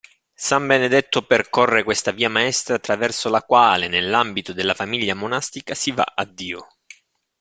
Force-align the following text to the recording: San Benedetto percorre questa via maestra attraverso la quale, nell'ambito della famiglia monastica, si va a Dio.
San 0.33 0.65
Benedetto 0.65 1.21
percorre 1.27 1.83
questa 1.83 2.09
via 2.09 2.27
maestra 2.27 2.73
attraverso 2.73 3.29
la 3.29 3.43
quale, 3.43 3.87
nell'ambito 3.87 4.51
della 4.51 4.73
famiglia 4.73 5.13
monastica, 5.13 5.75
si 5.75 5.91
va 5.91 6.13
a 6.15 6.25
Dio. 6.25 6.69